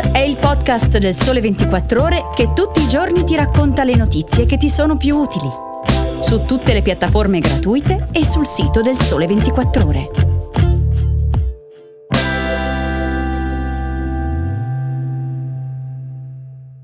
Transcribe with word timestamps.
È 0.00 0.18
il 0.18 0.36
podcast 0.36 0.98
del 0.98 1.12
Sole 1.12 1.40
24 1.40 2.00
Ore 2.00 2.22
che 2.32 2.52
tutti 2.52 2.80
i 2.80 2.88
giorni 2.88 3.24
ti 3.24 3.34
racconta 3.34 3.82
le 3.82 3.96
notizie 3.96 4.46
che 4.46 4.56
ti 4.56 4.68
sono 4.68 4.96
più 4.96 5.16
utili. 5.16 5.48
Su 6.20 6.44
tutte 6.44 6.72
le 6.72 6.82
piattaforme 6.82 7.40
gratuite 7.40 8.06
e 8.12 8.24
sul 8.24 8.46
sito 8.46 8.80
del 8.80 8.96
Sole 8.96 9.26
24 9.26 9.86
Ore. 9.86 10.10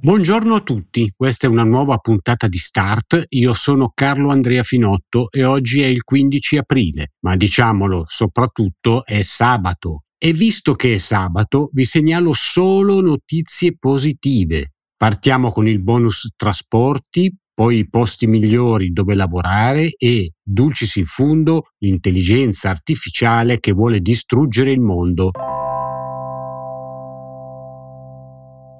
Buongiorno 0.00 0.54
a 0.56 0.60
tutti, 0.60 1.12
questa 1.16 1.46
è 1.46 1.50
una 1.50 1.64
nuova 1.64 1.98
puntata 1.98 2.48
di 2.48 2.58
Start. 2.58 3.26
Io 3.30 3.54
sono 3.54 3.92
Carlo 3.94 4.30
Andrea 4.30 4.64
Finotto 4.64 5.30
e 5.30 5.44
oggi 5.44 5.80
è 5.80 5.86
il 5.86 6.02
15 6.02 6.58
aprile, 6.58 7.12
ma 7.20 7.36
diciamolo, 7.36 8.04
soprattutto 8.06 9.04
è 9.04 9.22
sabato 9.22 10.05
e 10.26 10.32
visto 10.32 10.74
che 10.74 10.94
è 10.94 10.98
sabato, 10.98 11.70
vi 11.72 11.84
segnalo 11.84 12.32
solo 12.32 13.00
notizie 13.00 13.76
positive. 13.78 14.72
Partiamo 14.96 15.52
con 15.52 15.68
il 15.68 15.80
bonus 15.80 16.32
trasporti, 16.34 17.32
poi 17.54 17.78
i 17.78 17.88
posti 17.88 18.26
migliori 18.26 18.90
dove 18.90 19.14
lavorare 19.14 19.92
e, 19.96 20.32
dulcis 20.42 20.96
in 20.96 21.04
fundo, 21.04 21.66
l'intelligenza 21.78 22.70
artificiale 22.70 23.60
che 23.60 23.70
vuole 23.70 24.00
distruggere 24.00 24.72
il 24.72 24.80
mondo. 24.80 25.30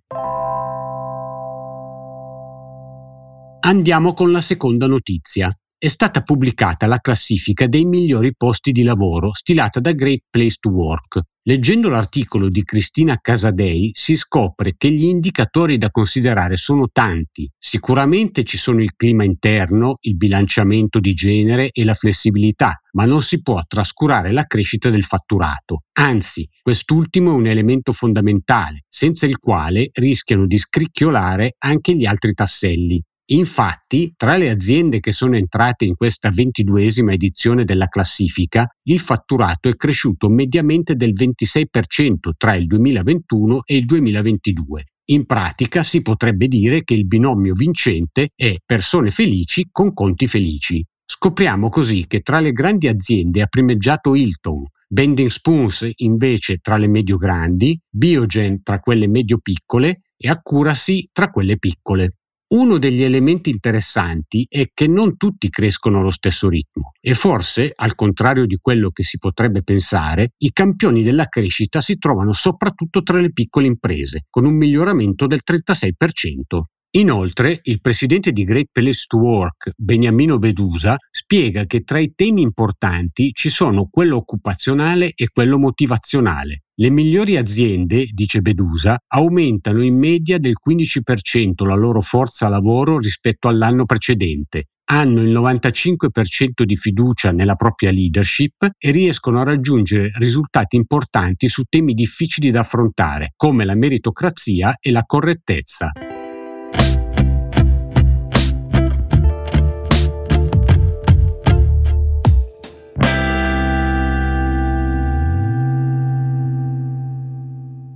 Andiamo 3.60 4.14
con 4.14 4.32
la 4.32 4.42
seconda 4.42 4.88
notizia 4.88 5.56
è 5.82 5.88
stata 5.88 6.24
pubblicata 6.24 6.88
la 6.88 7.00
classifica 7.00 7.66
dei 7.66 7.86
migliori 7.86 8.36
posti 8.36 8.74
di 8.74 8.84
lavoro 8.84 9.34
stilata 9.34 9.80
da 9.80 9.94
Great 9.94 10.24
Place 10.30 10.58
to 10.60 10.70
Work. 10.72 11.22
Leggendo 11.44 11.88
l'articolo 11.88 12.50
di 12.50 12.66
Cristina 12.66 13.18
Casadei 13.18 13.92
si 13.94 14.18
scopre 14.18 14.74
che 14.76 14.92
gli 14.92 15.06
indicatori 15.06 15.78
da 15.78 15.90
considerare 15.90 16.58
sono 16.58 16.90
tanti. 16.92 17.50
Sicuramente 17.58 18.44
ci 18.44 18.58
sono 18.58 18.82
il 18.82 18.94
clima 18.98 19.24
interno, 19.24 19.96
il 20.02 20.18
bilanciamento 20.18 21.00
di 21.00 21.14
genere 21.14 21.70
e 21.70 21.86
la 21.86 21.94
flessibilità, 21.94 22.82
ma 22.92 23.06
non 23.06 23.22
si 23.22 23.42
può 23.42 23.62
trascurare 23.66 24.34
la 24.34 24.44
crescita 24.44 24.90
del 24.90 25.06
fatturato. 25.06 25.84
Anzi, 25.94 26.46
quest'ultimo 26.62 27.32
è 27.32 27.36
un 27.36 27.48
elemento 27.48 27.94
fondamentale, 27.94 28.84
senza 28.90 29.26
il 29.26 29.38
quale 29.40 29.90
rischiano 29.94 30.46
di 30.46 30.58
scricchiolare 30.58 31.56
anche 31.60 31.96
gli 31.96 32.06
altri 32.06 32.34
tasselli. 32.34 33.02
Infatti, 33.32 34.14
tra 34.18 34.38
le 34.38 34.50
aziende 34.50 35.00
che 35.00 35.12
sono 35.12 35.36
entrate 35.36 35.86
in 35.86 35.96
questa 35.96 36.30
ventiduesima 36.30 37.14
edizione 37.14 37.64
della 37.64 37.88
classifica, 37.88 38.68
il 38.84 39.00
fatturato 39.00 39.70
è 39.70 39.76
cresciuto 39.76 40.30
mediamente 40.30 40.96
del 40.96 41.12
26% 41.12 42.32
tra 42.38 42.56
il 42.56 42.66
2021 42.66 43.62
e 43.66 43.78
il 43.78 43.86
2022. 43.86 44.84
In 45.12 45.26
pratica 45.26 45.84
si 45.84 46.02
potrebbe 46.02 46.48
dire 46.48 46.84
che 46.84 46.96
il 46.96 47.06
binomio 47.06 47.54
vincente 47.54 48.30
è 48.36 48.56
persone 48.66 49.12
felici 49.12 49.68
con 49.72 49.94
conti 49.94 50.26
felici. 50.26 50.84
Scopriamo 51.06 51.70
così 51.70 52.06
che 52.08 52.22
tra 52.22 52.40
le 52.40 52.52
grandi 52.52 52.88
aziende 52.88 53.42
ha 53.42 53.48
primeggiato 53.48 54.16
Hilton, 54.16 54.64
Bending 54.88 55.30
Spoons 55.30 55.88
invece 55.98 56.58
tra 56.58 56.78
le 56.78 56.88
medio-grandi, 56.88 57.80
Biogen 57.88 58.64
tra 58.64 58.80
quelle 58.80 59.08
medio-piccole 59.08 60.02
e 60.18 60.30
Accuracy 60.30 61.10
tra 61.12 61.30
quelle 61.30 61.58
piccole. 61.58 62.19
Uno 62.52 62.80
degli 62.80 63.04
elementi 63.04 63.52
interessanti 63.52 64.44
è 64.50 64.72
che 64.74 64.88
non 64.88 65.18
tutti 65.18 65.50
crescono 65.50 66.00
allo 66.00 66.10
stesso 66.10 66.50
ritmo 66.50 66.94
e 67.00 67.14
forse, 67.14 67.72
al 67.76 67.94
contrario 67.94 68.48
di 68.48 68.58
quello 68.60 68.90
che 68.90 69.04
si 69.04 69.20
potrebbe 69.20 69.62
pensare, 69.62 70.32
i 70.38 70.52
campioni 70.52 71.04
della 71.04 71.28
crescita 71.28 71.80
si 71.80 72.00
trovano 72.00 72.34
soprattutto 72.34 73.04
tra 73.04 73.20
le 73.20 73.32
piccole 73.32 73.68
imprese, 73.68 74.26
con 74.32 74.46
un 74.46 74.56
miglioramento 74.56 75.28
del 75.28 75.42
36%. 75.48 76.64
Inoltre, 76.94 77.60
il 77.66 77.82
presidente 77.82 78.32
di 78.32 78.44
Great 78.44 78.70
Place 78.72 79.04
to 79.06 79.18
Work, 79.18 79.74
Beniamino 79.78 80.40
Bedusa, 80.40 80.98
spiega 81.12 81.66
che 81.66 81.82
tra 81.84 82.00
i 82.00 82.14
temi 82.16 82.42
importanti 82.42 83.30
ci 83.32 83.50
sono 83.50 83.88
quello 83.92 84.16
occupazionale 84.16 85.12
e 85.14 85.28
quello 85.30 85.60
motivazionale. 85.60 86.64
Le 86.82 86.90
migliori 86.90 87.36
aziende, 87.36 88.06
dice 88.10 88.40
Bedusa, 88.40 88.98
aumentano 89.06 89.84
in 89.84 89.98
media 89.98 90.38
del 90.38 90.54
15% 90.66 91.66
la 91.66 91.76
loro 91.76 92.00
forza 92.00 92.48
lavoro 92.48 93.00
rispetto 93.00 93.50
all'anno 93.50 93.84
precedente, 93.84 94.68
hanno 94.86 95.20
il 95.20 95.30
95% 95.30 96.64
di 96.64 96.78
fiducia 96.78 97.34
nella 97.34 97.56
propria 97.56 97.92
leadership 97.92 98.70
e 98.78 98.92
riescono 98.92 99.42
a 99.42 99.44
raggiungere 99.44 100.12
risultati 100.20 100.78
importanti 100.78 101.50
su 101.50 101.64
temi 101.68 101.94
difficili 101.94 102.50
da 102.50 102.62
affrontare, 102.62 103.34
come 103.36 103.66
la 103.66 103.76
meritocrazia 103.76 104.78
e 104.80 104.92
la 104.92 105.04
correttezza. 105.06 105.92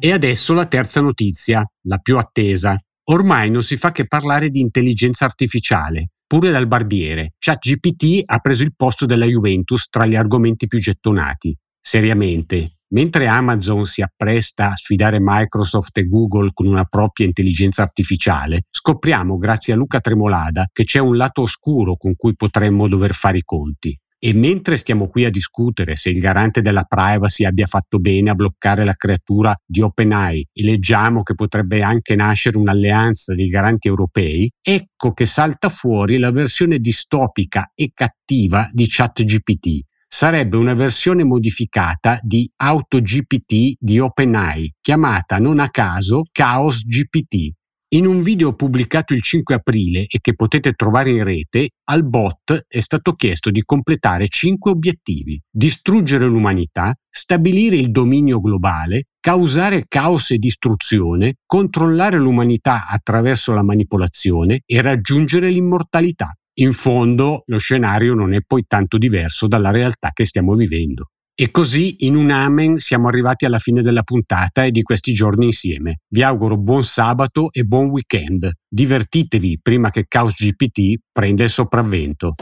E 0.05 0.11
adesso 0.11 0.53
la 0.53 0.65
terza 0.65 0.99
notizia, 0.99 1.65
la 1.83 1.97
più 1.97 2.17
attesa. 2.17 2.77
Ormai 3.05 3.49
non 3.49 3.63
si 3.63 3.77
fa 3.77 3.93
che 3.93 4.05
parlare 4.05 4.49
di 4.49 4.59
intelligenza 4.59 5.23
artificiale, 5.23 6.09
pure 6.27 6.51
dal 6.51 6.67
barbiere. 6.67 7.35
ChatGPT 7.39 8.23
ha 8.25 8.39
preso 8.39 8.63
il 8.63 8.75
posto 8.75 9.05
della 9.05 9.23
Juventus 9.23 9.87
tra 9.87 10.05
gli 10.05 10.17
argomenti 10.17 10.67
più 10.67 10.79
gettonati. 10.79 11.57
Seriamente, 11.79 12.79
mentre 12.89 13.27
Amazon 13.27 13.85
si 13.85 14.01
appresta 14.01 14.71
a 14.71 14.75
sfidare 14.75 15.19
Microsoft 15.21 15.97
e 15.97 16.05
Google 16.05 16.49
con 16.53 16.67
una 16.67 16.83
propria 16.83 17.25
intelligenza 17.25 17.83
artificiale, 17.83 18.65
scopriamo 18.71 19.37
grazie 19.37 19.71
a 19.71 19.77
Luca 19.77 20.01
Tremolada 20.01 20.67
che 20.73 20.83
c'è 20.83 20.99
un 20.99 21.15
lato 21.15 21.43
oscuro 21.43 21.95
con 21.95 22.17
cui 22.17 22.35
potremmo 22.35 22.89
dover 22.89 23.13
fare 23.13 23.37
i 23.37 23.43
conti. 23.43 23.97
E 24.25 24.33
mentre 24.33 24.77
stiamo 24.77 25.09
qui 25.09 25.25
a 25.25 25.29
discutere 25.29 25.97
se 25.97 26.09
il 26.09 26.21
garante 26.21 26.61
della 26.61 26.85
privacy 26.85 27.43
abbia 27.43 27.65
fatto 27.65 27.99
bene 27.99 28.29
a 28.29 28.35
bloccare 28.35 28.85
la 28.85 28.93
creatura 28.93 29.53
di 29.65 29.81
OpenAI 29.81 30.47
e 30.53 30.63
leggiamo 30.63 31.23
che 31.23 31.35
potrebbe 31.35 31.81
anche 31.81 32.15
nascere 32.15 32.57
un'alleanza 32.57 33.35
dei 33.35 33.49
garanti 33.49 33.89
europei, 33.89 34.49
ecco 34.61 35.11
che 35.11 35.25
salta 35.25 35.67
fuori 35.67 36.19
la 36.19 36.31
versione 36.31 36.79
distopica 36.79 37.69
e 37.75 37.91
cattiva 37.93 38.65
di 38.71 38.85
ChatGPT. 38.87 39.81
Sarebbe 40.07 40.55
una 40.55 40.73
versione 40.73 41.25
modificata 41.25 42.17
di 42.21 42.49
AutoGPT 42.55 43.73
di 43.77 43.99
OpenAI, 43.99 44.75
chiamata 44.79 45.37
non 45.37 45.59
a 45.59 45.69
caso 45.69 46.23
Chaos 46.31 46.85
GPT. 46.85 47.51
In 47.93 48.07
un 48.07 48.23
video 48.23 48.55
pubblicato 48.55 49.13
il 49.13 49.21
5 49.21 49.53
aprile 49.53 50.07
e 50.07 50.17
che 50.19 50.33
potete 50.33 50.73
trovare 50.73 51.11
in 51.11 51.23
rete, 51.23 51.73
al 51.91 52.03
bot 52.03 52.65
è 52.67 52.79
stato 52.79 53.13
chiesto 53.13 53.51
di 53.51 53.61
completare 53.61 54.29
cinque 54.29 54.71
obiettivi. 54.71 55.39
Distruggere 55.47 56.25
l'umanità, 56.25 56.95
stabilire 57.07 57.75
il 57.75 57.91
dominio 57.91 58.41
globale, 58.41 59.09
causare 59.19 59.85
caos 59.87 60.31
e 60.31 60.39
distruzione, 60.39 61.35
controllare 61.45 62.17
l'umanità 62.17 62.87
attraverso 62.87 63.53
la 63.53 63.61
manipolazione 63.61 64.61
e 64.65 64.81
raggiungere 64.81 65.51
l'immortalità. 65.51 66.35
In 66.55 66.73
fondo 66.73 67.43
lo 67.45 67.59
scenario 67.59 68.15
non 68.15 68.33
è 68.33 68.41
poi 68.41 68.63
tanto 68.67 68.97
diverso 68.97 69.45
dalla 69.45 69.69
realtà 69.69 70.09
che 70.13 70.25
stiamo 70.25 70.55
vivendo. 70.55 71.09
E 71.35 71.49
così 71.49 72.05
in 72.05 72.15
un 72.15 72.29
amen 72.29 72.77
siamo 72.77 73.07
arrivati 73.07 73.45
alla 73.45 73.57
fine 73.57 73.81
della 73.81 74.03
puntata 74.03 74.65
e 74.65 74.71
di 74.71 74.83
questi 74.83 75.13
giorni 75.13 75.45
insieme. 75.45 76.01
Vi 76.07 76.21
auguro 76.21 76.57
buon 76.57 76.83
sabato 76.83 77.49
e 77.51 77.63
buon 77.63 77.87
weekend. 77.87 78.51
Divertitevi 78.69 79.57
prima 79.59 79.89
che 79.89 80.05
Chaos 80.07 80.35
GPT 80.35 81.01
prenda 81.11 81.43
il 81.43 81.49
sopravvento. 81.49 82.35